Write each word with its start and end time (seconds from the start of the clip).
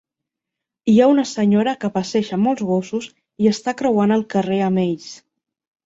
Hi 0.93 0.95
ha 1.03 1.09
una 1.15 1.25
senyora 1.33 1.75
que 1.85 1.91
passeja 1.99 2.41
molts 2.47 2.67
gossos 2.73 3.13
i 3.45 3.53
està 3.55 3.79
creuant 3.83 4.19
el 4.21 4.29
carrer 4.37 4.63
amb 4.71 4.87
ells. 4.91 5.11